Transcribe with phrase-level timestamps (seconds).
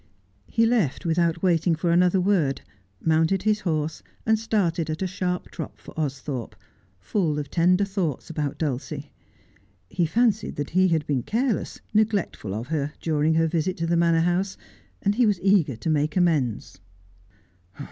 [0.47, 2.63] He left without waiting for another word,
[3.01, 6.55] mounted his horse, and started at a sharp trot for Austhorpe,
[6.99, 9.11] full of tender thoughts about Dulcie.
[9.89, 13.95] He fancied that he had been careless, neglectful of her during her visit to the
[13.95, 14.57] Manor House,
[15.03, 16.79] and he was eager to make amends.